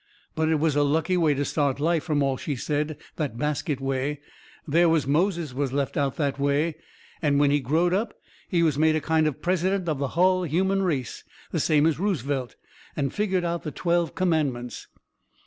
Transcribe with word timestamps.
But 0.33 0.49
it 0.49 0.55
was 0.59 0.75
a 0.75 0.81
lucky 0.81 1.15
way 1.15 1.35
to 1.35 1.45
start 1.45 1.79
life, 1.79 2.03
from 2.05 2.23
all 2.23 2.35
she 2.35 2.55
said, 2.55 2.97
that 3.17 3.37
basket 3.37 3.79
way. 3.79 4.19
There 4.67 4.89
was 4.89 5.05
Moses 5.05 5.53
was 5.53 5.71
left 5.73 5.95
out 5.95 6.15
that 6.15 6.39
way, 6.39 6.75
and 7.21 7.39
when 7.39 7.51
he 7.51 7.59
growed 7.59 7.93
up 7.93 8.15
he 8.49 8.63
was 8.63 8.79
made 8.79 8.95
a 8.95 8.99
kind 8.99 9.27
of 9.27 9.35
a 9.35 9.37
president 9.37 9.87
of 9.87 9.99
the 9.99 10.07
hull 10.17 10.41
human 10.41 10.81
race, 10.81 11.23
the 11.51 11.59
same 11.59 11.85
as 11.85 11.99
Ruzevelt, 11.99 12.55
and 12.95 13.13
figgered 13.13 13.43
out 13.45 13.61
the 13.61 13.69
twelve 13.69 14.15
commandments. 14.15 14.87